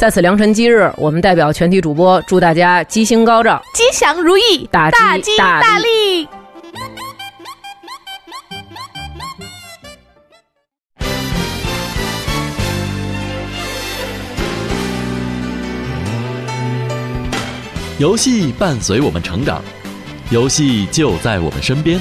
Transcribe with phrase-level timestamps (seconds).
[0.00, 6.26] 在此良辰吉日，我们代表全体主播祝大家吉星高照、吉祥如意、大吉大利。
[17.98, 19.62] 游戏伴随我们成长，
[20.30, 22.00] 游戏就在我们身边。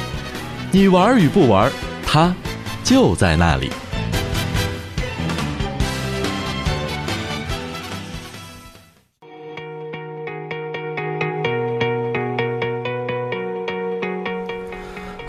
[0.72, 1.70] 你玩与不玩，
[2.08, 2.34] 它
[2.82, 3.70] 就在那里。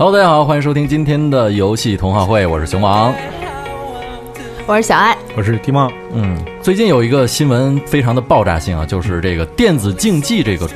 [0.02, 3.14] Hello，大家好，欢迎收听今天的游戏同好会，我是熊王，
[4.66, 5.92] 我是小爱，我是蒂梦。
[6.14, 10.66] 嗯，最近有一个新闻非常的爆炸性啊，就是这个电子竞技这个。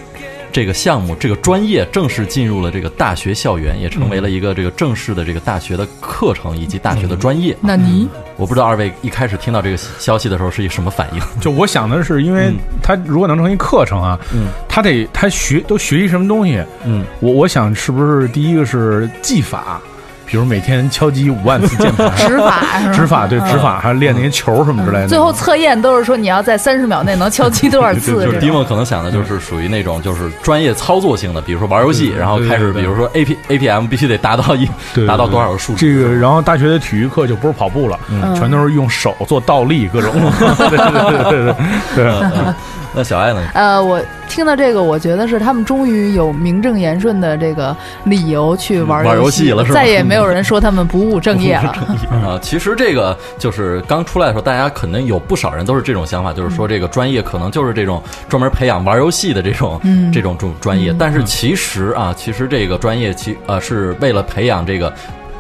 [0.55, 7.57] 这个项目，这个专业正式进入了这个大学校园，也成为了一个这个正式的这个大学的课程以及大学的专业。
[7.61, 11.21] 那你，我不知道二位一开始听到这个消息的时候是一什么反应？
[11.41, 16.63] 就我想的是，因为他如果能成一课程啊，嗯，他得他学都学习什么东西？
[16.85, 19.83] 嗯，我我想是不是第一个是技法？
[20.27, 25.09] 比如每天敲击五万次键盘， 指法，指法对指法，还练那些球什么之类的。
[25.09, 28.25] 最后测验都是说你要在三十秒内能 敲击多少次。
[28.25, 34.69] 就是迪梦可能想的就是属于那种就是专业操作性的，比如说玩游戏，然后开始比如说 A P A P M 必须得达到一
[35.07, 35.95] 达到多少个数值。
[35.95, 37.99] 这个然后大学的体育课就不是跑步了，
[38.35, 40.13] 全都是用手做倒立各种。
[40.15, 41.55] 对对对
[41.95, 42.55] 对对。
[42.95, 43.43] 那小爱呢？
[43.55, 49.75] 呃，我听到这个，我觉得是他们终于有名正言顺的这个理由去玩玩游戏了，是吧？
[49.75, 51.71] 再也没有人说他们不务正业了
[52.11, 52.39] 啊！
[52.41, 59.81] 其实这个就是刚出来的时候，大家肯定有不少人都是这种想法，就是说这个专业可能就是这种专门培养玩游戏的这种
[60.13, 60.95] 这种这种专业。
[60.99, 64.93] 但是其实啊，其实这个专业其呃是为了培养这个。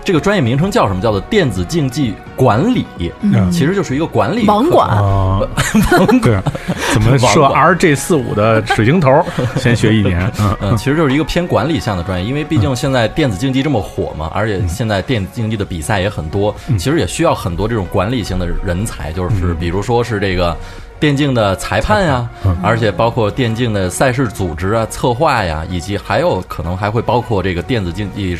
[0.04, 1.00] 这个专业名称叫什么？
[1.00, 2.84] 叫做电子竞技管理，
[3.50, 4.88] 其实就是一个管理网管。
[6.20, 6.38] 对，
[6.92, 9.24] 怎么设 RG 四五的水晶头？
[9.56, 10.30] 先学一年。
[10.38, 20.56] 嗯嗯，其实就是一个偏管理向的专业，因为毕竟现在电子竞技这么火嘛，而且现在电子竞技的比赛也很多，其实也需要很多这种管理性的人才，就是比如说是这个
[21.00, 22.28] 电竞的裁判呀，
[22.62, 28.38] 而且包括电竞的赛事组织啊、策划呀，以及还有可能还会包括这个电子竞技。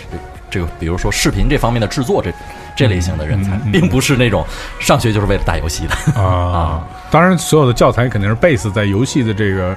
[0.51, 2.33] 这个，比如说视频这方面的制作，这
[2.77, 4.45] 这类型的人才，并不是那种
[4.81, 6.83] 上学就是为了打游戏的啊。
[7.11, 9.77] 当然，所有的教材肯定是 base 在游戏的这个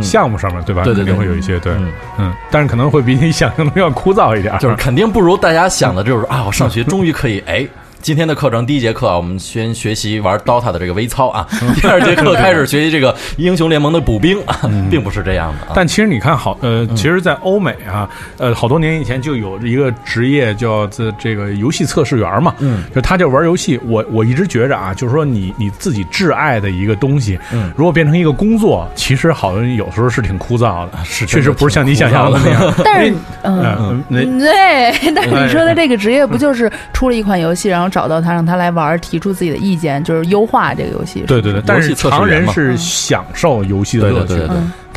[0.00, 0.84] 项目上面，对吧？
[0.84, 1.72] 对对，肯定会有一些对，
[2.18, 7.66] 嗯，但是可能会比你想象的要枯燥一点，就是肯定不如大家想的，就是啊，我上学终于可以哎。
[8.06, 11.44] 今天的课程第一节课啊，我们先学习玩 DOTA 的这个微操啊。
[11.82, 14.38] 第二节课开始学习这个英雄联盟的补兵，
[14.88, 15.72] 并不是这样的。
[15.74, 18.08] 但其实你看好，呃，其实，在欧美啊，
[18.38, 22.54] 呃，好多年以前就有一个职业叫这这个游戏测试员嘛。
[22.60, 23.76] 嗯，就他就玩游戏。
[23.84, 32.72] 我我一直觉着啊，就是说你你自己挚爱的一个东西，嗯，如果变成一个工作，其实好像有时候是挺枯燥的，是确实不是像你想象的那样。
[32.84, 33.12] 但是，
[33.42, 34.00] 嗯，
[34.38, 37.95] 对，但是你说的这个职业不就是出了一款游戏，然后。
[37.96, 41.24] 找到他，让他来玩，提出自己的意见，就是优化这个游戏。
[41.26, 44.34] 对对对，但是常人是享受游戏的乐趣。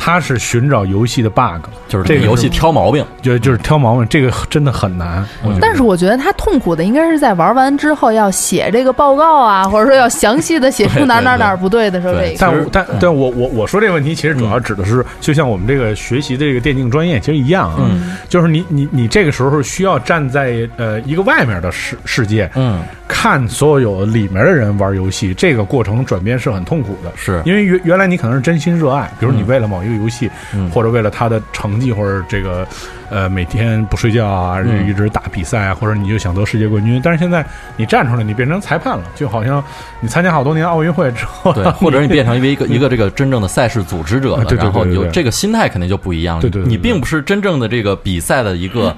[0.02, 5.22] 他是寻找游戏的 bug，就是这个游戏挑毛病，就就是挑毛病，这个真的很难。
[5.60, 12.14] 但是我觉得他痛苦的应该是在玩完之后要写这个报告啊， 或者说要详细的写出哪哪哪不对的时候。
[12.38, 17.90] 但但但我我我说这个问题，其实主要指的是，就像我们这个学习的这个电竞专业其实一样啊，
[18.26, 29.89] 就是你你你这个时候需要站在呃一个外面的世世界，嗯，看所有里面的人玩游戏，这个过程转变是很痛苦的，是因为原原来你可能是真心热爱，比如你为了某一。
[29.90, 30.30] 个游戏，
[30.72, 32.66] 或者为了他的成绩，或者这个，
[33.10, 37.00] 呃，每天不睡觉啊，一直打比赛，啊或者你就想得世界冠军。
[37.02, 37.44] 但是现在
[37.76, 39.62] 你站出来，你变成裁判了，就好像
[40.00, 46.42] 你参加好多年奥运会之后，对，或 者你变成一个一个一个这个真正的赛事组织者了，然后你就这个心态肯定就不一样了。
[46.42, 48.96] 对对，你并不是真正的这个比赛的一个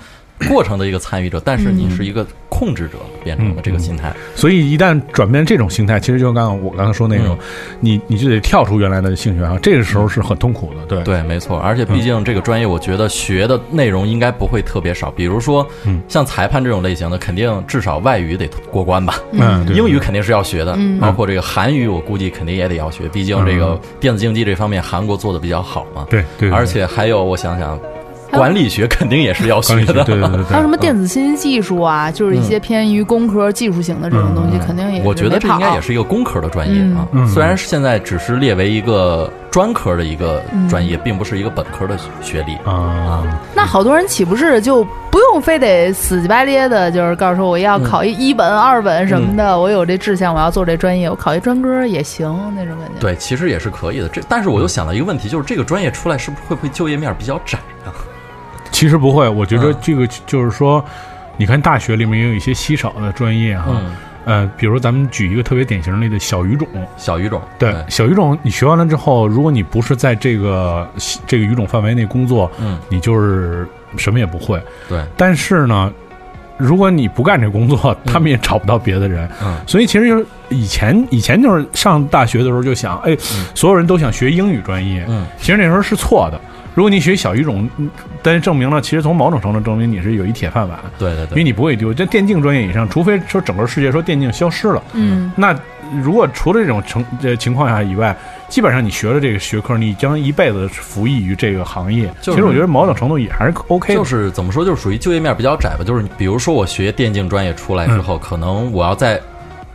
[0.48, 2.26] 过程的一个参与者，但是你是一个。
[2.62, 4.14] 控制者，变成了这个心态。
[4.36, 7.36] 所以一旦转变这种心态，其实就刚刚我刚才说那种，
[7.80, 10.86] 你你就得跳出原来的兴趣爱好，这个时候是很痛苦的。
[10.86, 11.58] 对对，没错。
[11.58, 15.10] 而且毕竟这个专业，我觉得学的内容应该不会特别少。
[15.10, 15.66] 比如说，
[16.06, 19.16] 像裁判这种类型的，肯定至少外语得过关吧？
[19.32, 23.08] 嗯，英语肯定是要学的，包括这个韩语，我估计肯定也得要学。
[23.08, 26.06] 毕竟这个电子竞技这方面，韩国做的比较好嘛。
[26.08, 26.48] 对对。
[26.50, 27.76] 而且还有，我想想。
[28.32, 30.44] 管理学肯定也是要学的，对对对。
[30.44, 35.02] 还有什么电子信息技术啊，就是一些偏于工科、技术型的这种东西，肯定也。
[35.02, 43.22] 我觉得这应该也是一个工科的专业啊，虽然现在只是列为一个专科的一个专业，并不是一个本科的学历啊。
[43.54, 53.00] 那好多人岂不是就不用非得死乞白咧的，就是告诉说我要考一一本、二本什么的，我有这志向，我要做这专业，我考一专科也行那种感觉。
[53.00, 54.08] 对，其实也是可以的。
[54.08, 57.92] 这但是我又想到一个问题，就是这个专业出来是不是会不会就业面比较窄啊？
[58.82, 60.84] 其实不会，我觉得这个就是说，
[61.36, 63.80] 你看大学里面也有一些稀少的专业哈，
[64.24, 66.66] 呃，比如咱们举一个特别典型的例子，小语种。
[66.96, 70.90] 小语种，对，小语种，你学完了之后，如果你不是在这个
[71.28, 74.60] 这个语种范围内工作，嗯，你就是什么也不会。
[74.88, 75.92] 对，但是呢，
[76.56, 79.30] 如果你不干这工作，他们也找不到别的人。
[79.44, 83.16] 嗯，所以其实就是以前以前就是上大学的时候就想，哎，
[83.54, 86.40] 所有人都想学英语专业，嗯，其实那时候是错的。
[86.74, 87.68] 如果你学小语种，
[88.22, 90.78] 但是证明了，其实从某种程度证明你是有一铁饭碗。
[90.98, 91.92] 对对对，因为你不会丢。
[91.92, 95.54] 在电竞专业以上，除非说整个世界说电竞消失了，嗯，那
[96.02, 98.16] 如果除了这种成呃情况下以外，
[98.48, 102.10] 基本上你学了这个学科，你将一辈子服役于这个行业。
[102.22, 103.94] 其实我觉得某种程度也还是 OK。
[103.94, 105.84] 就是怎么说，就是属于就业面比较窄吧。
[105.84, 109.20] 就是比如说我学电竞专业出来之后，可能我要再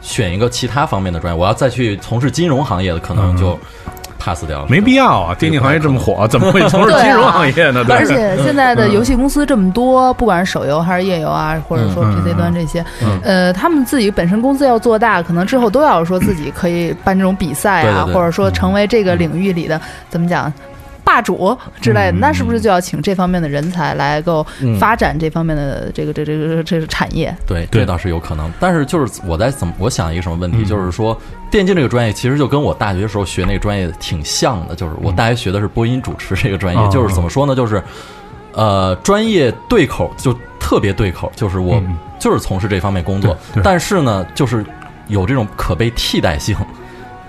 [0.02, 3.60] 选一个其他方面的专业，我要再去从事金融行业的，可能就。
[4.20, 5.36] Pass 掉了，没必要啊！
[5.38, 7.86] 电竞行业这么火，怎么会从事 金融行业呢？
[7.90, 12.84] 而且现在的游戏公司这么多，不管是手游还是页游啊，或者说 PC 端这些，
[13.24, 19.80] 呃，他们自己本身公司要做大，可能之后都要说自己可以办这种比赛啊，或者说成为这个领域里的
[20.10, 20.52] 怎么讲？
[21.08, 24.46] 霸主之类的，那是不是就要请这方面的人才来够
[24.78, 27.34] 发展这方面的这个这这个这个产业？
[27.48, 28.52] 对，这倒是有可能。
[28.60, 31.18] 但是就是我在怎么我想一个什么问题，就是说
[31.50, 37.56] 电竞这个专业其实就跟我大学时候学那个专业挺像的，就是我大学学的是播音主持这个专业，就是怎么说呢？
[37.56, 37.82] 就是
[38.52, 41.82] 呃，专业对口就特别对口，就是我
[42.20, 44.66] 就是从事这方面工作，但是呢，就是
[45.08, 46.54] 有这种可被替代性。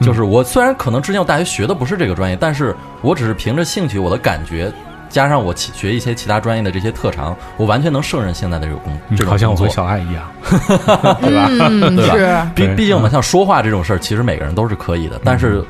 [0.01, 4.73] 就是我虽然可能之前我大学学的不是这个专业，但是我只是凭着兴趣，我的感觉，
[5.09, 10.25] 加上我学一些其他专业的这些特长，我完全能胜任现在的这个工，这种好像我和小爱一样，
[11.21, 11.49] 对吧？
[11.49, 12.51] 对吧？
[12.55, 15.65] 毕毕竟我们像说话这种事儿，其实每个人都是可以的，但是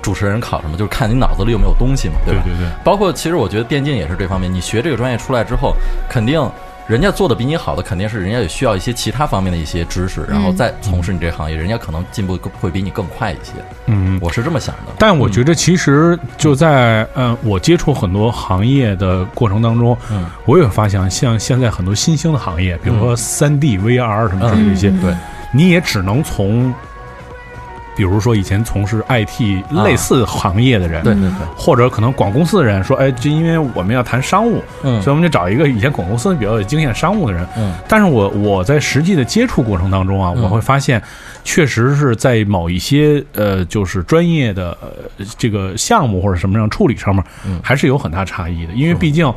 [0.00, 2.42] 主持人考什么，就是看你脑子里有没有东西嘛，对吧？
[2.44, 2.68] 对对对。
[2.84, 5.74] 包括其实我觉得电竞也是这方面，你学这个专业出来之后，
[6.08, 6.40] 肯定。
[6.86, 13.52] 人家做的比你好的，肯定是人家也需要一些其他方面的一些知识，然后再从事你这行业，人家可能进步会比你更快一些。
[13.86, 14.92] 嗯，我是这么想的。
[14.98, 25.12] 但我觉得其实就在嗯，我接触很多行业的过程当中，嗯，我也发现，像现在很多新兴的行业，比如说三 D、VR 什么之类这些，对，
[25.52, 26.72] 你也只能从。
[27.96, 41.02] 比如说以前从事 IT 类似行业的人，对对对，或者可能广公司的人说，哎，就因为我们要谈商务，嗯，所以我们就找一个以前广公司比较有经验商务的人，嗯，但是我我在实际的接触过程当中啊，我会发现，
[41.42, 47.24] 确实是在某一些呃，就是专业的呃这个项目或者什么样处理上面，
[47.62, 49.32] 还是有很大差异的，因为毕竟。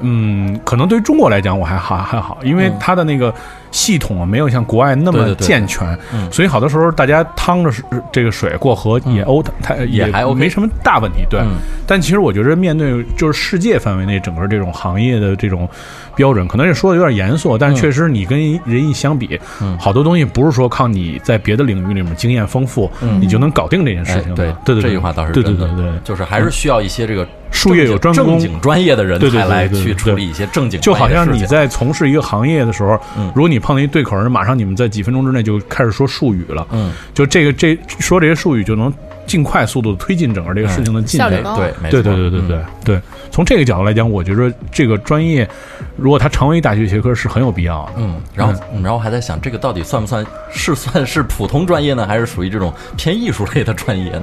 [0.00, 3.32] 嗯，可能对于中国来讲，我还好还好，因为它的那个
[3.70, 5.98] 系统啊，没有像国外那么健全，
[6.30, 7.70] 所以好多时候大家趟着
[8.12, 11.24] 这个水过河也 O，它也还没什么大问题。
[11.28, 11.40] 对，
[11.86, 15.68] 但其实我觉得面对就是世界范围内整个这种行业的这种
[16.16, 19.38] 标准，可能也说的有点严肃，但是确实你跟人一相比，
[19.78, 24.34] 好多东西不是说靠你在别的领域里面经验丰富，你就能搞定这件事情。
[24.34, 27.26] 对对对，这句话倒是对对对对，就是还是需要一些这个。
[27.50, 30.80] 术业有专攻，正经专业的人才来去处理一些正经。
[30.80, 32.98] 就好像你在从事一个行业的时候，
[33.34, 36.66] 如果你碰到一对口人，马上你们在几分钟之内就开始说术语了。
[36.70, 38.92] 嗯，就这个这说这些术语就能
[39.30, 41.30] 尽快速度推进整个这个事情的进展。
[41.30, 41.40] 对，
[41.88, 43.00] 对，对，对，对，对，对。
[43.30, 45.48] 从这个角度来讲，我觉得这个专业
[45.96, 47.92] 如果它成为大学学科是很有必要的。
[47.98, 54.22] 嗯，然后，然后还在想，这个到底算不算是算是普通专业呢，还是属于这种偏艺术类的专业呢？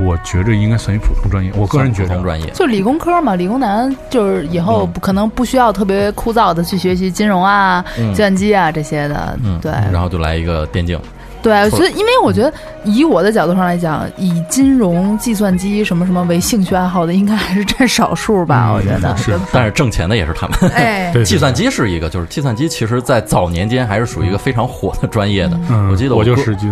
[0.00, 9.70] 我觉着应该算一普通专业，我个人觉得专业就理工科嘛，理工男就是以后可能不需要特别枯燥的去学习金融啊、计算机啊这些的，对。
[9.92, 10.98] 然后就来一个电竞，
[11.44, 12.52] 对，所以，因为我觉得
[12.84, 18.72] 以我的角度上来讲，以金融、计算机什么什么为兴趣爱好的，应该还是占少数吧。
[18.72, 20.70] 我觉得是，但是挣钱的也是他们。
[20.72, 25.60] 哎， 计算机是一个，就是计算机，其实在早年间还是属于一个非常火的专业的。
[25.90, 26.66] 我记得我就是计，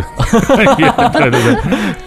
[1.13, 1.55] 对对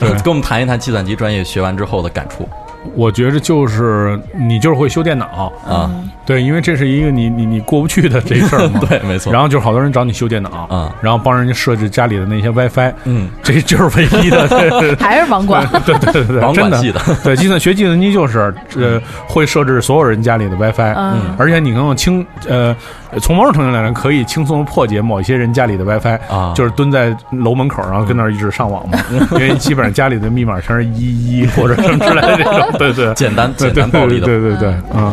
[0.01, 2.49] 对， 跟我们谈一谈计算机专业学完之后的感触。
[2.95, 5.53] 我觉着就是你就是会修电脑。
[5.67, 5.91] 啊，
[6.25, 9.33] 对，因为这是一个你你你过不去的这事儿嘛， 对，没错。
[9.33, 22.75] 然后就是好多人找你修电脑啊，然后帮人家设置家里的那些 WiFi，嗯，这就是唯一的，对 还是网管， 对对对对，网管系的，对，计算学计算机就是呃会设置所有人家里的 WiFi，嗯，而且你能用轻呃
[23.21, 28.99] 从某种程度来讲可以轻松破解某一些人家里的 WiFi 啊，就是蹲在楼门口，然后跟那儿一直上网嘛，
[29.33, 33.53] 因为基本上家里的密码全是一一或者什么之类的这种，对对，简单。
[33.57, 35.13] 简单暴力的，对对对，嗯，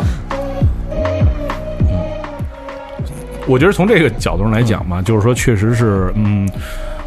[3.46, 6.48] 我觉得从这个角度上来讲嘛，就是说，确实是，嗯，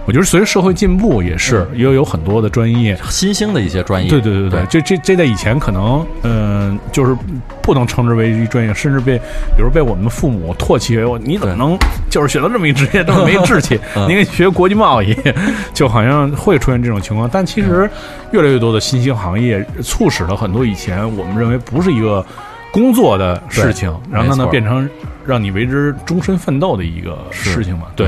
[0.07, 7.13] 我觉得随着社会进步，也是也有很多的专业新兴的一些专业，对对对对，这这这在以前可能，嗯，就是
[7.61, 9.17] 不能称之为一专业，甚至被，
[9.57, 11.77] 比如被我们父母唾弃为，你怎么能
[12.09, 13.77] 就是选择这么一职业，这么没志气？
[14.07, 15.13] 你给学国际贸易，
[15.75, 17.29] 就好像会出现这种情况。
[17.29, 17.89] 但其实，
[18.31, 22.25] 越来越多的新兴行业促使了很多以前我们认为不是一个
[22.71, 24.89] 工作的事情，然后呢变成
[25.25, 27.87] 让你为之终身奋斗的一个事情嘛？
[27.93, 28.07] 对。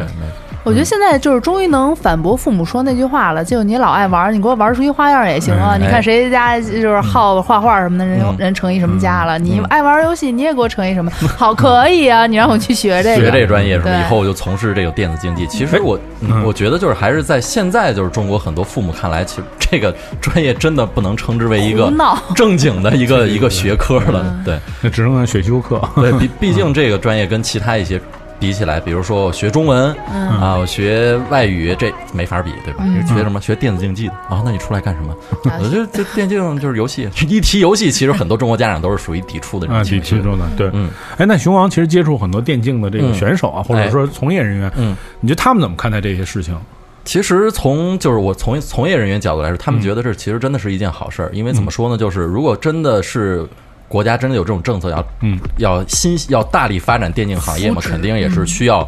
[0.70, 5.76] 我觉得现在就是终于能反驳父母说那句话了，就你老爱玩，你给我玩出一花样也行啊！
[5.82, 9.40] 你看谁家就是好画画什么的，人人成一什么家了？
[9.40, 11.12] 你爱玩游戏，你也给我成一什么？
[11.36, 12.28] 好，可以啊！
[12.28, 13.90] 你让我去学这个，学这个专业是吧？
[14.00, 15.48] 以后我就从事这个电子竞技。
[15.48, 16.00] 其实我
[16.46, 21.92] 我觉得就是还是在现在就是中国很多父母看来，其实这个专业真的不能称之为一个
[22.36, 24.24] 正经的一个 一个学科了。
[24.46, 25.82] 对，那只能算选修课。
[25.96, 28.00] 对，毕毕竟这个专业跟其他一些。
[28.40, 32.86] 比起来，比如说我学中文啊，我学外语，这没法比，对吧？
[32.86, 33.42] 你学什么？
[33.42, 34.42] 学电子竞技的啊？
[34.46, 35.14] 那你出来干什么？
[35.60, 37.10] 我觉得这电竞就是游戏。
[37.28, 40.22] 一提游戏，其实很多中国家长都是属于抵触的这种情绪。
[40.22, 40.90] 的，对，嗯。
[41.18, 46.58] 哎，那熊王其实接触很多电竞的这个选手啊，或者说从业人员，嗯，你觉得他们怎么看待这些事情？
[47.04, 51.98] 其实从就是我从从业人员角度来说，他们觉得这其实真的是一件好事儿，因为怎么说呢？
[51.98, 53.46] 就是如果真的是。
[53.90, 57.82] 国家真的有这种政策，要嗯要新要大力发展电竞行业嘛？
[57.82, 58.88] 肯定也是需要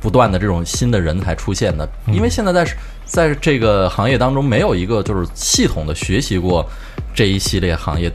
[0.00, 1.86] 不断的这种新的人才出现的。
[2.06, 2.64] 因为现在在
[3.04, 6.64] 在这个行业当中，没有一个就是系统的学习过
[7.12, 8.08] 这一系列行业，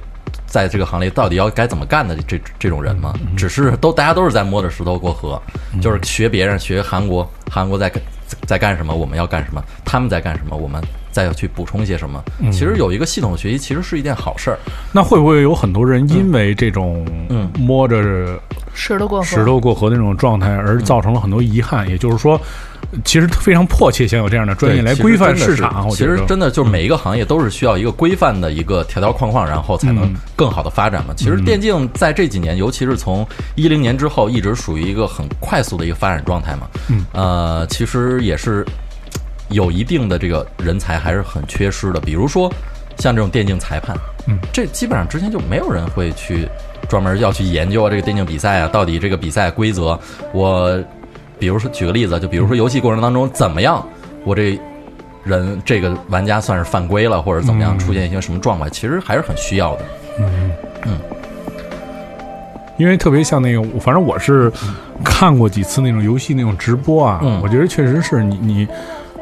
[0.48, 3.14] 在这个行业到底要该怎么干的这这种人嘛？
[3.36, 5.42] 只是都大家都是在摸着石头过河，
[5.82, 7.92] 就是学别人学韩国，韩国在
[8.48, 9.62] 在干什么，我们要干什么？
[9.84, 10.56] 他们在干什么？
[10.56, 10.82] 我们。
[11.14, 12.22] 再要去补充一些什么？
[12.52, 14.58] 其实有一个系统的学习，其实是一件好事儿。
[14.92, 17.06] 那会不会有很多人因为这种
[17.58, 18.38] 摸着
[18.74, 21.88] 石头过河、石头过河的那种状态，而造成了很多遗憾？
[21.88, 22.40] 也就是说，
[23.06, 25.88] 其实非常迫切想有这样的专业来规范市场。
[25.92, 31.14] 其实真的就是每一个行业都是需要一个规范的一个条条框框，然后才能更好的发展嘛。
[31.16, 36.68] 其实电竞在这几年，尤其是从一零年之后，一直属于一个很快速的一个发展状态嘛。
[37.12, 38.66] 呃，其实也是。
[39.54, 42.52] 有一定的这个人才还是很缺失的，比如说
[42.98, 43.96] 像这种电竞裁判，
[44.28, 46.48] 嗯，这基本上之前就没有人会去
[46.88, 50.00] 专门要去研究啊，这个电竞比赛啊，到底这个比赛规则，
[50.32, 50.78] 我
[51.40, 53.84] 比如说举个例子，就比如说游戏过程当中怎么样，
[54.24, 54.60] 我这
[55.24, 59.86] 人这个玩家算是犯规了，或者怎么样出现一些什么状况，其实还是很需要的，
[60.20, 60.52] 嗯。
[60.86, 61.00] 嗯，
[62.78, 64.52] 因为特别像那个，反正我是
[65.04, 67.40] 看过几次那种游戏那种直播啊，嗯。
[67.42, 68.68] 我觉得确实是你你。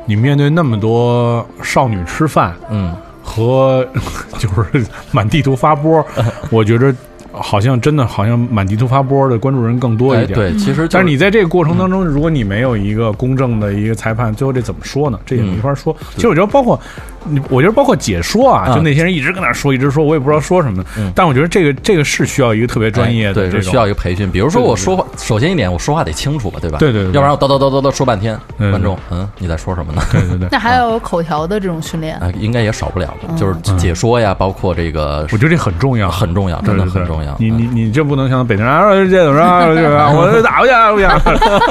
[0.05, 3.87] 你面对那么多少女吃饭，嗯，和
[4.39, 6.05] 就是满地图发波，
[6.49, 6.93] 我觉着。
[7.33, 10.37] 好像真的好像满地图发波的关注人更多一点。
[10.37, 15.17] 对，其实但是你在这个过程当中，如果你没有一个公正的一个裁判，最后这怎么说呢？
[15.25, 15.95] 这也没法说。
[16.13, 17.10] 其实我觉得，包括你，
[17.49, 20.83] 我觉得包括解说啊，就那些人一直跟那说，一直说，我也不知道说什么。
[21.15, 24.29] 但我觉得这个这个是需要一个特别专业的，对，需要一个培训。
[24.29, 26.77] 比如说我说话，首先一点，我说话得清楚吧，对吧？
[26.77, 27.05] 对对。
[27.11, 30.01] 要不然我叨叨叨叨叨说半天，观众，嗯，你在说什么呢？
[30.11, 30.47] 对对对。
[30.51, 37.35] 那还有口条的这种训练 啊，应该也少不了，就是解说呀，包括这个，我觉得这很重要，很重要，真的很重要。
[37.39, 38.01] 你你你这。
[38.11, 40.11] 不能像北京人啊，这怎么着？
[40.11, 41.17] 我打不下，打不下，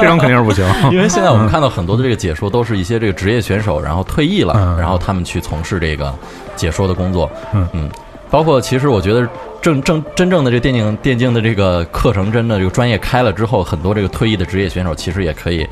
[0.01, 0.65] 这种肯定是不行。
[0.91, 6.15] 因为现在我们看到很多的这个解说，都是一些这个职业选手，然后退役了，然后他们去从事这个
[6.55, 7.31] 解说的工作。
[7.53, 7.91] 嗯嗯，
[8.31, 9.29] 包括其实我觉得
[9.61, 15.67] 正正真正的这电竞电竞的这个课程，真的这个专业开了之后，很多这个退役的职业选手其实也可以。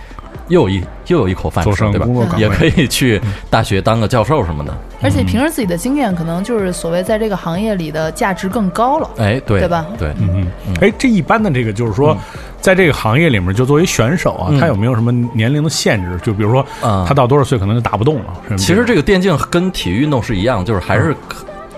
[0.49, 2.07] 又有一又有一口饭吃，对吧？
[2.37, 4.76] 也可以去大学当个教授什么的。
[5.00, 9.11] 而且凭着自己的经验，可能就是所谓在这个行业里的价值更高了。
[9.19, 9.87] 哎，对，对吧？
[9.99, 10.75] 对，嗯嗯。
[10.81, 12.17] 哎，这一般的这个就是说，
[12.61, 16.19] 在这个行业里面，就作为选手啊，他有没有什么年龄的限制？
[16.23, 16.67] 就比如说，
[17.07, 18.57] 他到多少岁可能就打不动了？
[18.57, 21.14] 其实这个电竞跟体育运动是一样，就是还是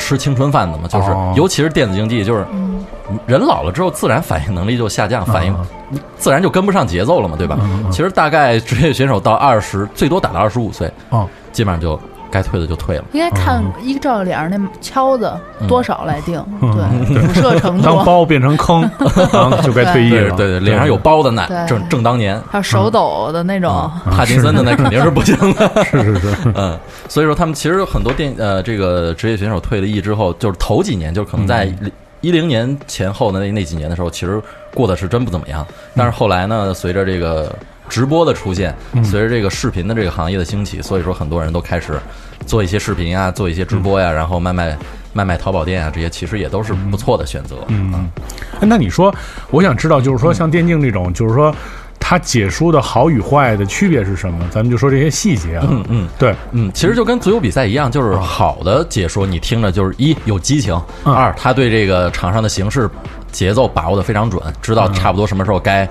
[0.01, 0.89] 吃青春饭的嘛。
[0.89, 2.45] 就是尤其是电子竞技，就是
[3.27, 5.55] 人老了之后，自然反应能力就下降，反应
[6.17, 7.57] 自然就跟不上节奏了嘛，对吧？
[7.93, 10.91] 其实大概职业选手到二十，最多打到二十五岁，
[11.53, 12.01] 基本上就。
[12.31, 15.33] 该退的就退了，应该看依照脸上那敲子
[15.67, 17.85] 多少来定，对 辐射程度。
[17.85, 18.89] 当包变成坑，
[19.63, 20.37] 就该退役了。
[20.37, 22.41] 对对，脸上有包的那正正当年。
[22.51, 25.71] 还有手抖的那种，帕金森的那肯定是不行的。
[25.85, 31.73] 是是是，嗯，所以说他们其实很多电呃这个职业选手退了役之后，就是头几年，就可能在
[32.21, 34.41] 一零年前后的那那几年的时候，其实
[34.75, 35.67] 过得是真不怎么样。
[35.97, 37.55] 但是后来呢，随着这个。
[37.91, 41.99] 直播的出现，随着这个视频的这个行业的兴起，所以说很多人都开始
[42.47, 44.79] 做一些视频啊，做一些直播呀，然后卖卖
[45.13, 47.57] 卖卖淘宝店啊，这些其实也都是不错的选择。
[47.67, 48.09] 嗯，
[48.63, 49.13] 那你说，
[49.51, 51.53] 我想知道，就是说像电竞这种，就是说
[51.99, 54.49] 它解说的好与坏的区别是什么？
[54.51, 55.67] 咱们就说这些细节啊。
[55.69, 62.89] 嗯嗯，对，嗯，其实就跟足球比赛一样，就是好的解说，你听着就是一有激情，二他对这个场上的形势
[63.33, 65.89] 节奏把握的非常准，知道差不多什么时候该。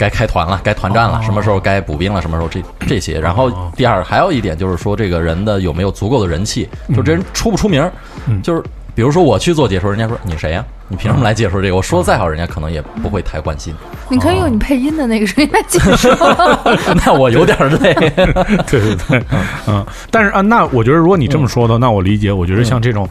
[0.00, 3.20] 该开团了，该团战了，什么时候该补兵了，什么时候这这些。
[3.20, 6.66] 然后第二还有一点就是说，这个人的有没有足够的人气，
[6.96, 7.86] 就这人出不出名，
[8.42, 8.62] 就是
[8.94, 10.64] 比如说我去做解说，人家说你谁呀？
[10.88, 11.76] 你凭什么来解说这个？
[11.76, 13.74] 我说的再好，人家可能也不会太关心。
[14.08, 16.10] 你可以用你配音的那个声音来解说，
[17.04, 17.92] 那我有点累。
[18.66, 19.22] 对对对，
[19.68, 22.32] 嗯，但是啊，那我觉得如果你这么说的，那我理解。
[22.32, 23.06] 我觉得像这种。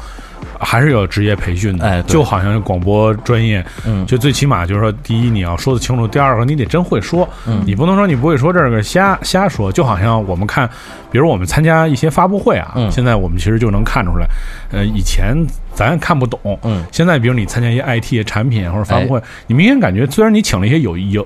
[0.59, 10.69] 还是有职业培训的，哎，就好像广播专业，嗯，就最起码就是说，第一你要说的清楚，第二个你得真会说，嗯，你不能说你不会说这个瞎瞎说，就好像我们看，
[11.11, 14.27] 比如我们参加一些发布会啊，现在我们其实就能看出来，
[14.71, 15.35] 呃，以前。
[15.87, 21.25] 咱看不懂，嗯，现在比如你参加一些 IT 产品或者发布会，你明显感觉虽然你请了一些有有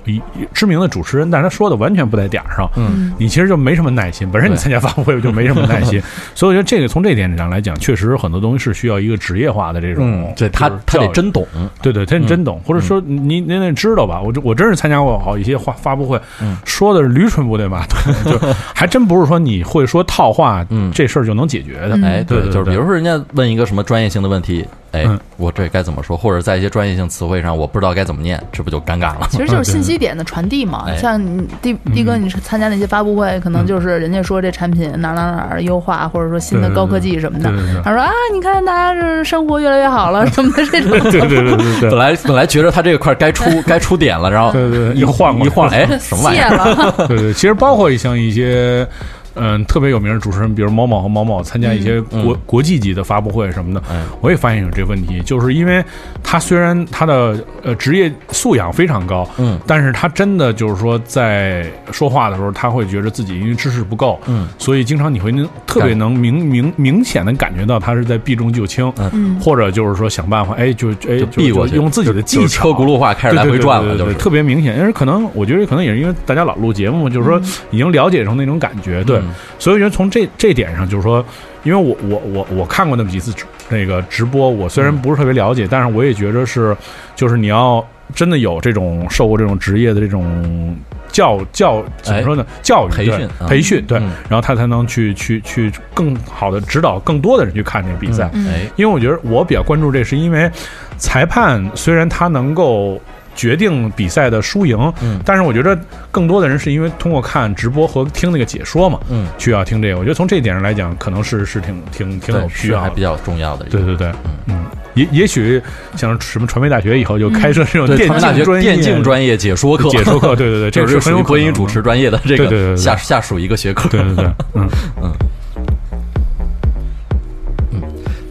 [0.52, 4.30] 知名的主持人，但是他说的完全不在点儿上，嗯，你其实就没什么耐心。
[4.30, 6.00] 本身你参加发布会就没什么耐心，
[6.34, 11.46] 所以我觉得这个从这点上来讲，确实很多东西是需要一个职业化的这种，对他他得真懂，
[11.82, 14.20] 对对，他得真懂，或者说你您得知道吧？
[14.20, 16.20] 我我真是参加过好一些发发布会，
[16.64, 17.98] 说的是驴唇不对马嘴，
[18.32, 18.38] 就
[18.74, 21.98] 还真不是说你会说套话，嗯，这事儿就能解决的。
[22.04, 24.43] 哎，对，就是比如说人家问一个什么专业性的问题。
[24.92, 25.04] 哎，
[25.38, 26.16] 我这该怎么说？
[26.16, 29.26] 或者在一些专业性词汇上，我不知道该怎么念，这不就尴尬了？
[29.28, 30.86] 其实就是信息点的传递嘛。
[30.96, 37.52] 像你弟弟哥，你是参加那些发布会，可能就是人家说这产品哪哪哪优化，或者说新的高科技什么的。
[37.82, 40.90] 他说啊，你看大家这生活越来越好了 什么的这种。
[41.10, 41.90] 对对对对对。
[41.90, 46.92] 本来本来觉得他这块该出 该出点了，然后对对一晃一晃，哎，什么玩意儿？
[47.08, 48.86] 对对，其实包括像一些。
[49.34, 53.82] 嗯，特别有名的主持人，比如某某和某某参加一些国国际级的发布会什么的，
[54.20, 55.84] 我也发现有这问题，就是因为
[56.22, 74.14] 他虽然他的呃职业素养非常高，嗯，但是他真的就是说在说话的时候，他会觉得自己因为知识不够，嗯，所以经常你会能特别能明明明显的感觉到他是在避重就轻，嗯，或者就是说想办法，哎，就哎就避过去，用自己的技巧，车轱辘话开始来回转了，就是。
[74.14, 79.20] 特别明显，因为可能我觉得可能也是因为大家老录节目，就是说已经了解成那种感觉，对。
[79.58, 81.24] 所以，我觉得从这这点上，就是说，
[81.62, 83.32] 因为我我我我看过那么几次
[83.68, 86.76] 那个直播，我虽然不是特别了解，但是我也觉得是，
[87.16, 87.84] 就是你要
[88.14, 90.76] 真的有这种受过这种职业的这种
[91.08, 92.44] 教教怎么说呢？
[92.62, 98.30] 教育培训培训对，然后他才能去去去更好的指导更多的人去看这个比赛。
[98.34, 100.50] 哎，因为我觉得我比较关注这，是因为
[100.96, 103.00] 裁判虽然他能够。
[103.34, 105.78] 决定比赛的输赢，嗯，但是我觉得
[106.10, 109.98] 更多的人是因为通过看直播和听那个解说嘛，嗯，需要听这个。
[109.98, 113.64] 我觉得从这一点上来讲，可能是是挺挺挺有需要，还比较重要的。
[113.66, 114.12] 对对对，
[114.46, 115.60] 嗯，也也许
[115.96, 118.62] 像什么传媒大学以后就开设这种电竞专业。
[118.62, 124.68] 电竞专业解说课，解说课，对对对， 这是属于播音主持专业的这个下下属一个学科，对对对，嗯。
[125.02, 125.12] 嗯。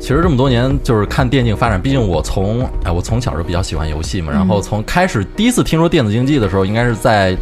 [0.04, 1.82] 其实这么多年，就是看电竞发展。
[1.82, 4.34] 毕竟我从哎，我从小就比较喜欢游戏嘛。
[4.34, 7.34] 然后从开始第一次听说电子竞技的时候，应该是在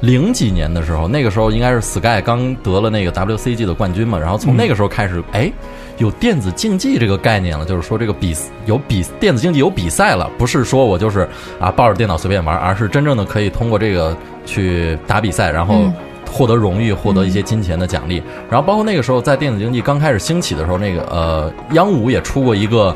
[0.00, 1.08] 零几年的时候。
[1.08, 4.16] 那个时候应该是 Sky 刚得了那个 WCG 的冠军嘛。
[4.16, 5.52] 然后从那个时候开始，哎，
[5.96, 8.32] 有电子竞技这个概念了，就是说这个比
[8.64, 15.92] 有比电子竞技有比赛了，不是说我就是啊抱着电脑随便玩，而是真正的可以通过这个去打比赛，然后。
[16.30, 22.94] 获得荣誉，获得一些金钱的奖励，然后包括那个时候在电子竞技刚开始兴起的时候，那个呃，央五也出过一个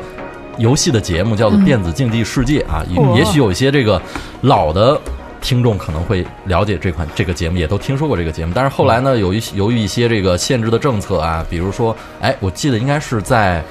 [0.57, 4.01] 游戏的节目，叫做《电子竞技世界》啊，也也许有一些这个
[4.41, 4.99] 老的
[5.41, 8.53] 听众可能会了解这款这个节目，也都听说过这个节目。
[8.55, 13.63] 但是后来呢，由于由于一些这个限制的政策啊，比如说，哎，我记得应该是在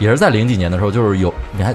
[0.00, 1.72] 也是在零几年的时候，就是有你还。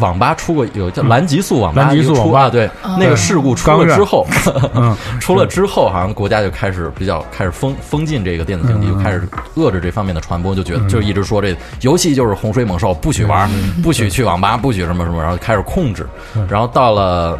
[0.00, 4.26] 网吧出过有叫蓝极速网吧，蓝极速网吧对那个事故出了之后，
[5.20, 13.48] 出了之后，好像国家就开始比较开始封封禁这个电子竞技，就开始遏制这方面的传播，就觉得就一直说这游戏就是洪水猛兽，不许玩，
[13.80, 16.04] 不许去网吧，不许什么什么，然后开始控制，
[16.48, 17.38] 然后到了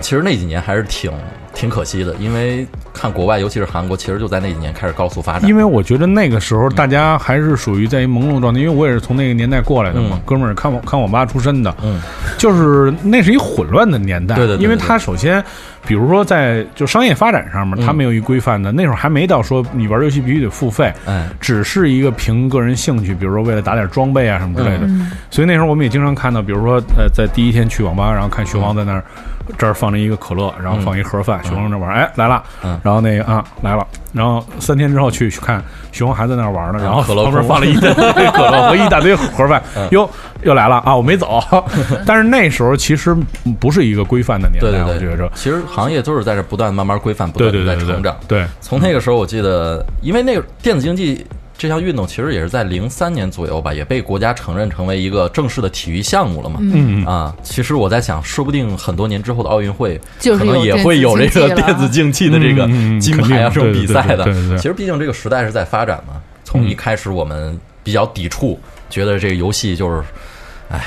[0.00, 1.10] 其实那几年还是挺。
[1.54, 5.46] 挺可惜的，因为看国外，尤其是韩国，其实就在那几年开始高速发展。
[5.48, 12.00] 因为我觉得那个时候大家还是属于在一朦胧状态，因为我也是从那个年代过来的嘛，哥们儿看看网吧出身的，嗯，
[12.38, 15.44] 就是那是一混乱的年代，对对，因为他首先，
[15.84, 24.88] 比如说在就商业发展上面，他没有一规范的，那时候还没到说你玩游戏必须得付费，哎，只是一个凭个人兴趣，比如说为了打点装备啊什么之类的，
[25.30, 29.04] 所以那时候我们也经常看到，比如说呃，在第一天去网吧，然后看徐王在那儿。
[29.58, 32.42] 这儿放着一个可乐，然后放一盒饭，熊那玩儿，哎来了，
[32.82, 37.92] 然后那个啊来了，然后三天之后去去看熊还在那玩呢，然后旁边放了一堆
[38.32, 40.08] 可乐和一大堆盒饭，哟
[40.42, 41.42] 又来了啊，我没走，
[42.06, 43.16] 但是那时候其实
[43.60, 51.26] 不是一个规范的年代，我觉着，其实行业都是在这不断慢慢规范，不断在成长，对，从那个时候我记得，因为那个电子竞技。
[51.56, 56.58] 这项运动其实也是在零三年左右吧，也被国家承认成为一个正式的体育项目了嘛。
[56.60, 62.66] 嗯啊，其实我在想，说不定很多年之后的奥运会，可能也会有这个电子竞技的这个
[63.00, 64.24] 金牌啊这种比赛的。
[64.56, 66.20] 其实毕竟这个时代是在发展嘛。
[66.42, 68.58] 从一开始我们比较抵触，
[68.90, 70.02] 觉得这个游戏就是，
[70.70, 70.84] 唉。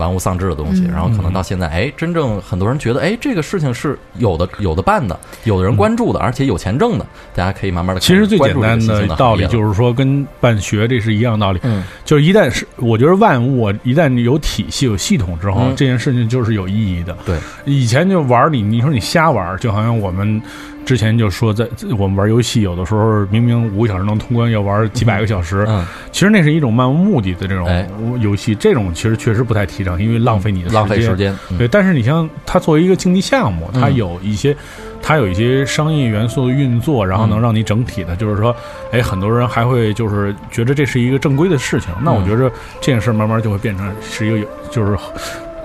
[0.00, 8.00] 玩物丧志的东西，然后可能到现在，哎，真正很多人觉得，哎，这个事情是有的，有的办的，有的人关注的，而且有钱挣的，大家可以慢慢的。
[8.00, 11.60] 其实最简单的道理就是说，跟办学这是一样道理。
[11.62, 17.16] 嗯，就是一旦是，我觉得万物一旦有体系、有系统之后，这件事情就是有意义的。
[17.26, 17.36] 对，
[17.66, 20.40] 以前就玩你，你说你瞎玩，就好像我们。
[20.84, 25.64] 之前就说，在我们玩游戏，有的时候明明五个小时能通关，要玩几百个小时。
[25.68, 31.36] 嗯，其实那是一种漫无目的的这种游戏，这种其实确实不太提倡，因为浪费你的浪费时间。
[31.56, 34.56] 对，但是你像它作为一个竞技项目，它有一些
[35.00, 38.54] 它有一些商业元素的运作，然后能让你整体的，就是说，
[38.90, 41.90] 哎，很多人还会就是觉得这是一个正规的事情。
[42.02, 44.98] 那我觉得这件事慢慢就会变成是一个就是。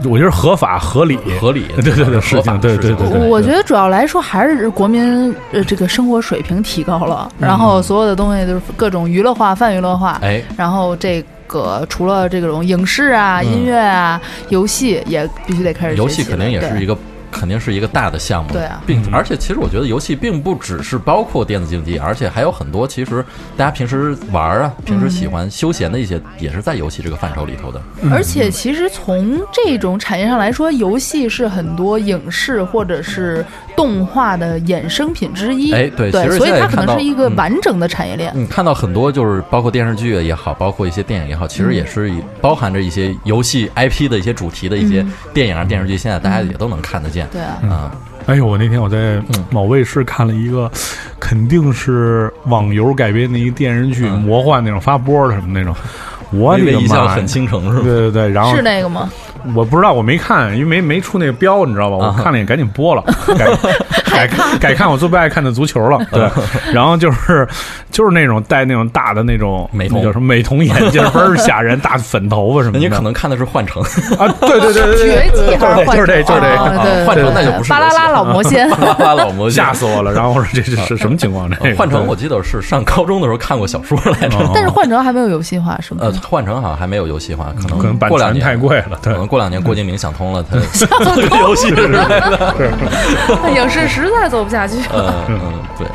[0.03, 3.29] 我觉得合法合理，合理，对 对对，事情，对对对。
[3.29, 15.95] 我觉得主要来说还是国民呃这个生活水平提高了，然后所有的东西都是各种娱乐化、泛娱乐化，哎，然后这个除了这种影视啊、音乐啊、游戏也必须得开始。
[15.95, 16.97] 游戏肯定也是一个。
[17.36, 23.24] 肯定是一个大的项目，对啊，并而且其实我觉得游戏并不只是包括电子竞技，而且还有很多其实
[23.58, 27.82] 大家平时玩啊，平时喜欢休闲的一些，也是在游戏这个范畴里头的。
[28.10, 35.71] 而且其实从这种产业上来说，游戏是很多影视或者是动画的衍生品之一。
[35.73, 38.31] 哎，对，对，所以它可能是一个完整的产业链。
[38.35, 42.11] 嗯，看到很多就是包括电视剧也好，包括一些电影也好，其实也是
[42.41, 47.27] 包含着一些游戏 IP 的一些主题的一些电影啊电视剧，现在大家也都能看得见。
[47.31, 47.91] 对啊，啊，
[48.27, 50.69] 哎呦，我那天我在某卫视看了一个，
[51.19, 55.75] 肯定是网游改编的一个电视剧，魔幻那种发波的什么那种，
[56.31, 57.83] 我的妈，很倾城是吧？
[57.83, 59.11] 对对对，然后是那个吗？
[59.53, 61.97] 我不知道，我没看，因为没没出那个标，你知道吧？
[61.97, 63.03] 我看了也赶紧播了，
[63.38, 63.45] 改
[64.15, 65.99] 改 改看我最不爱看的足球了。
[66.12, 66.30] 对，
[66.73, 67.47] 然后就是
[67.91, 72.80] 就是那种戴那种大的那种美瞳，叫什么美瞳眼镜，倍儿吓人，大粉头发什么的。
[72.80, 73.82] 你可能看的是幻城
[74.17, 74.28] 啊？
[74.41, 80.12] 对对对对对，绝技还是就是这就是这个幻城，那就不是巴啦啦老魔仙， 巴啦啦老魔仙，吓死我了。
[80.12, 81.49] 然后我说这是是什么情况？
[81.62, 85.99] 这 幻城我记得是上高中的时候看过小说来着，但是幻城还没有游戏化，是吗？
[86.04, 90.15] 呃，幻城好像还没有游戏化，可能可能过两年太贵了，可能过两年郭敬明想。
[90.15, 90.58] 通了，他
[91.13, 91.88] 这个游戏是
[93.54, 94.77] 影视实在走不下去。
[94.93, 95.87] 嗯嗯，对。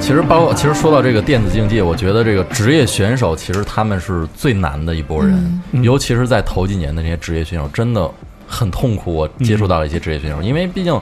[0.00, 8.10] 其实包括，其实说到这个电子竞技，我觉得这个职业选手其实他们是最难的一波人，尤其是在头几年的那些职业选手，真的
[8.46, 9.14] 很痛苦。
[9.14, 11.00] 我接触到了一些职业选手，因为毕竟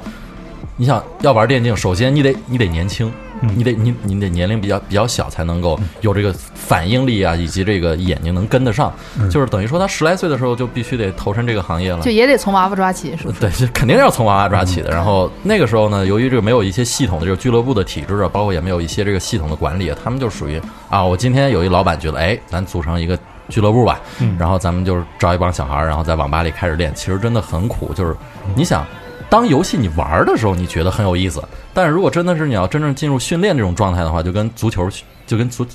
[0.77, 3.11] 你想要玩电竞，首先你得你得年轻。
[3.55, 8.93] 你得你你得年龄比较比较小才能够有这个反应力啊，以及这个眼睛能跟得上，
[9.31, 13.35] 就是等于说他十来岁的时候就必须得投身这个行业了，就也得从娃娃抓起，是吧？
[13.41, 14.91] 对，肯定要从娃娃抓起的。
[14.91, 24.01] 然后那个时候呢，由于这个没有一些系统的这个俱乐部的体制啊，包括也没有一些这个系统的管理，他们就属于啊，我今天有一老板觉得，哎，咱组成一个俱乐部吧，
[24.39, 27.93] 然后咱们就是招一帮小孩儿，然后在网吧里开始练，其实真的很苦。
[27.95, 28.15] 就是
[28.55, 28.87] 你想。
[29.33, 31.43] 当游戏你玩的时候，你觉得很有意思，
[31.73, 34.87] 但是如果真的是你要真正进入训练这种状态的话，就跟足球
[35.27, 35.67] 就跟足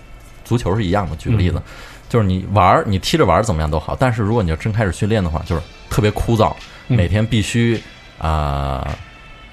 [0.45, 1.15] 足球是一样的。
[1.15, 1.59] 举个例子，
[2.07, 6.53] 就是你玩你踢着玩怎么样都好，但是如果你要真开始训练的话，就是特别枯燥，
[6.85, 7.81] 每天必须
[8.19, 8.87] 啊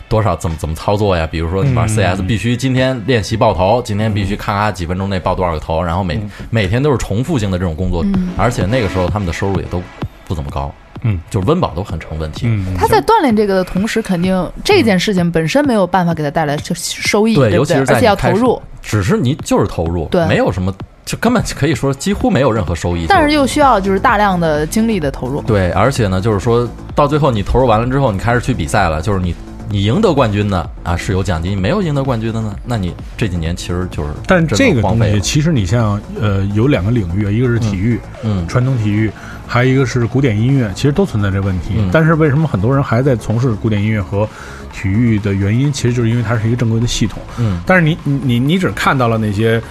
[0.06, 1.26] 多少怎么怎么操作呀？
[1.26, 8.04] 比如说你玩 CS，必须今天练习爆头，今天必须咔咔几分钟内爆多少个头，然后每每天都是重复性的这种工作，
[8.36, 9.82] 而且那个时候他们的收入也都
[10.26, 10.70] 不怎么高。
[11.06, 12.48] 嗯，就是温饱都很成问题。
[12.78, 23.04] 他在锻炼这个的同时，肯定这件事情本身没有办法给他带来就收益，对，尤其是而且要投入，只是你就是投入，对，没有什么，就根本可以说几乎没有任何收益。
[23.06, 25.42] 但是又需要就是大量的精力的投入。
[25.42, 29.34] 对，而且呢，就是说到最后你投入完了之后，你开始去比赛了，就是你
[29.68, 39.12] 你赢得冠军的啊是有奖金，没有赢得冠军的呢，那你这几年其实就是但这个东西其实你像呃有两个领域，一个是体育，嗯，传统体育。
[39.46, 41.74] 还有一个是古典音乐，其实都存在这问题。
[41.92, 44.28] 但是为什么很多人还在从事古典音乐和
[44.72, 47.22] 体育的原因，其实就是因为它是一个正规的系统。
[47.38, 49.62] 嗯，但是你你你只看到了那些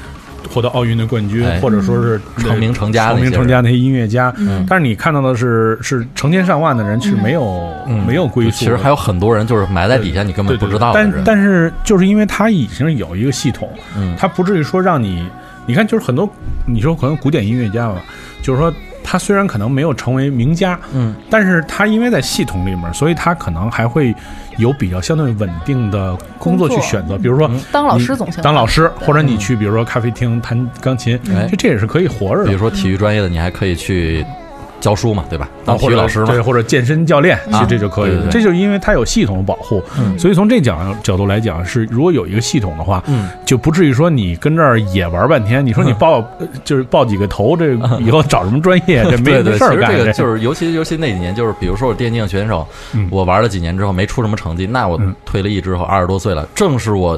[0.54, 4.34] 获得奥运的冠军，或者说是成名成家、成名成家那些音乐家。
[4.38, 7.74] 嗯，但是你看到的是是成千上万的人是没有
[8.08, 8.52] 没有归宿。
[8.52, 10.92] 其实还有很多人就是埋在底下，你根本不知道。
[10.94, 15.28] 但但是就是因为他已经有一个系统，嗯，他不至于说让你
[15.66, 16.30] 你看，就是很多
[16.66, 18.02] 你说可能古典音乐家吧，
[18.42, 18.72] 就是说。
[19.04, 24.16] 他虽然可能没有成为名家，嗯，但是他因为在系统里面，所以他可能还会
[24.58, 27.18] 有比较相对稳定的工作去选择。
[27.18, 32.48] 比如说当老师总行，当老师，或者你去比如说咖啡厅弹钢琴，这这也是可以活着的。
[32.48, 34.26] 比如说体育专业的，你还可以去。
[34.84, 35.50] 教书嘛，对吧？
[35.64, 38.12] 当体育老师嘛，对，或者健身教练，其实这就可以。
[38.30, 39.82] 这就是因为它有系统的保护，
[40.20, 43.02] 所以从这角角度来讲，是如果有一个系统的话，
[43.46, 45.66] 就不至于说你跟这儿也玩半天。
[45.66, 46.22] 你说你报
[46.66, 49.06] 就是报几个头，这以后找什么专业？
[49.10, 49.90] 这没事儿干。
[49.90, 52.68] 这个就是，尤其尤其那几年，就是比如说我电竞选手，
[53.10, 57.18] 我玩了几年之后没出什么成绩，那我退了役之后二十多岁了，正是我。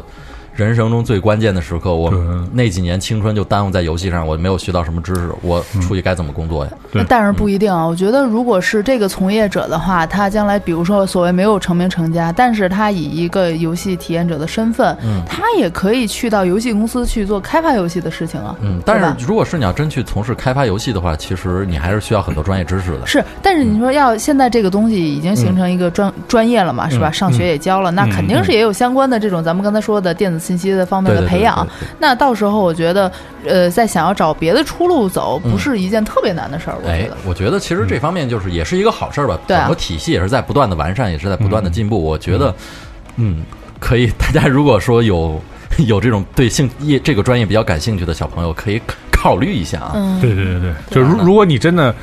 [0.56, 2.10] 人生中最关键的时刻，我
[2.54, 6.72] 那几年青春就耽误在游戏上，我没有学到什么知识，我出去该怎么工作呀？
[7.10, 14.96] 但是不一定啊，我觉得如果是这个从业者的话，他将来比如说所谓没有成名成家，但是他以一个游戏体验者的身份，
[15.28, 18.56] 他也可以去到游戏公司去做开发游戏的事情啊。
[18.62, 23.06] 嗯，但是如果是你要真去从事开发游戏的话，其实你还是需要很多专业知识的。
[23.06, 27.12] 是，但是你说要现在这个东西已经形成一个专专业了嘛，是吧？
[27.12, 30.45] 上学也教了，那肯定是也有相关的这种咱们刚才说的电子。
[30.46, 33.12] 信息的方面的培养，那到时候我觉得，
[33.46, 36.78] 呃，在想要找别的出路走，不是一件特别难的事儿。
[36.84, 39.40] 我觉得，我觉得其实这方面就是也是一个好事儿吧。
[39.48, 42.02] 整个体系也是在不断的完善，也是在不断的进步。
[42.02, 42.54] 我觉得，
[43.16, 43.44] 嗯，
[43.80, 44.12] 可以。
[44.20, 45.42] 大家如果说有
[45.88, 48.80] 有这种对性业这个专业比较感兴趣的小朋友，可以
[49.12, 50.20] 考虑一下啊。
[50.22, 51.94] 对对对对，就如如果你真的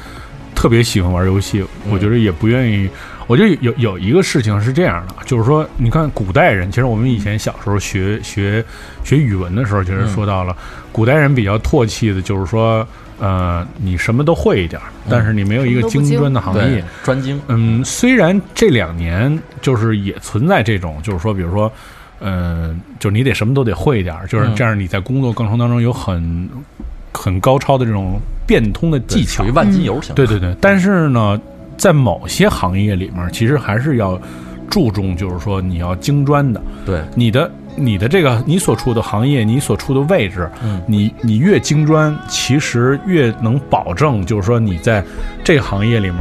[0.54, 2.90] 特别喜欢玩游戏，我觉得也不愿意。
[3.26, 8.64] 我觉得有有一个事情是这样的，就是说，你看古代人，其实我们以前小时候学学
[9.04, 10.56] 学语文的时候，其实说到了
[10.90, 12.86] 古代人比较唾弃的，就是说，
[13.18, 17.40] 呃，你什么都会一点，但是你没有一个精专的行业专精。
[17.48, 21.72] 嗯，虽然这两年就是也存在这种，就是说，比如说，
[22.20, 26.48] 嗯，就是你得什么都得会一点，就是这样，你在工作过程当中有很
[27.12, 30.14] 很高超的这种变通的技巧，属于万金油型。
[30.14, 31.40] 对对对，但是呢。
[31.82, 34.16] 在某些行业里面，其实还是要
[34.70, 36.62] 注重，就是说你要精专的。
[36.86, 45.04] 对，你的你的这个你所处的行业，你所处的位置，嗯，你你越精专，其实越能保证，就是说你在
[45.42, 46.18] 这个行业里面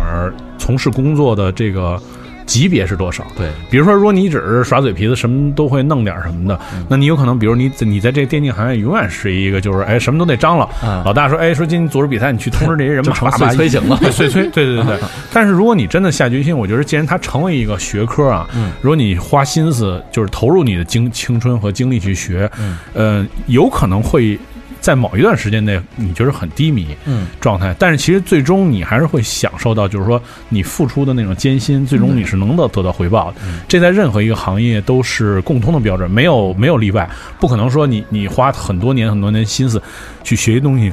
[0.57, 2.01] 从事工作的这个。
[2.51, 3.25] 级别是多少？
[3.37, 6.59] 对，比如说，如果你只是耍嘴皮子，什么都会弄点什么的，
[6.89, 10.69] 那你有可能，比如你你在这电竞行业永远是一个，就是哎，什么都得张罗。
[11.05, 14.43] 老大说，哎，说今天组织比赛，你去通知这些人 吧，碎催醒了， 碎催。
[14.49, 14.99] 对对对对。
[15.31, 18.45] 但是如果你真的下决心，我觉得既然它成为一个学科啊，
[18.81, 22.51] 如果你花心思，就是投入你的精青春和精力去学，
[22.93, 24.37] 嗯，有可能会。
[24.81, 33.37] 在某一段时间内，你觉得很低迷嗯状态，但是其实最终你还是会享受到，就是说你付出的那种艰辛，最终你是能得得到回报的。
[33.67, 37.07] 这在任何一个行业都是共通的标准，没有没有例外。
[37.39, 39.81] 不可能说你你花很多年很多年心思
[40.23, 40.91] 去学一东西，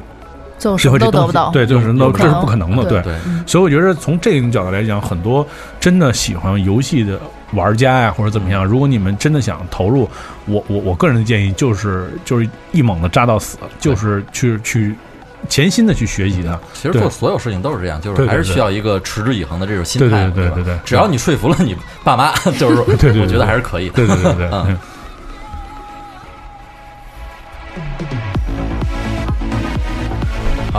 [0.58, 1.50] 最后什么都得不到。
[1.50, 2.84] 对，就是都这是不可能的。
[3.02, 3.14] 对，
[3.46, 5.46] 所以我觉得从这种角度来讲，很多
[5.80, 7.18] 真的喜欢游戏的。
[7.54, 8.62] 玩家呀，或者怎么样？
[8.62, 10.06] 如果你们真的想投入，
[10.44, 14.94] 我我我个人的建议就是就是一猛的扎到死，就是去去
[15.48, 16.60] 潜心的去学习它。
[16.74, 20.78] 其实做所有事情都是这样，就是还是需要一个持之以恒的这种心态，对对对对。
[20.84, 23.94] 只要你说服了你爸妈， 就是对对，我觉得还是可以的。
[23.94, 24.78] 对对对对， 嗯。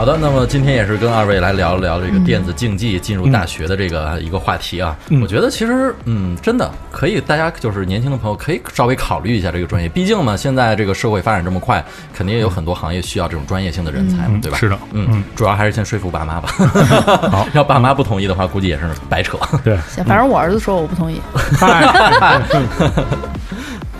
[0.00, 4.96] 好的，那么今天也是跟二位来聊一聊这个电子竞技进入大学的这个一个话题啊。
[5.20, 9.90] 我觉得其实，嗯，真的可以，大家就是年轻的朋友可以稍微考虑一下这个专业。
[9.90, 11.84] 毕竟嘛，现在这个社会发展这么快，
[12.14, 14.56] 肯定也有很多行业需要这种专业性的人才嘛，对吧？
[14.56, 16.48] 是的，嗯，主要还是先说服爸妈吧。
[17.30, 19.36] 好， 要爸妈不同意的话，估计也是白扯。
[19.62, 21.20] 对，反正我儿子说我不同意。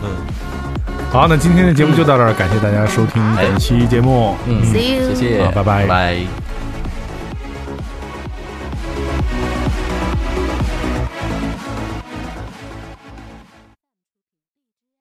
[0.02, 0.08] 嗯，
[1.10, 4.36] 好，那今天的节目就到这儿，感谢大家收听本期节目。
[4.46, 6.49] 嗯，谢谢，好，拜拜，拜。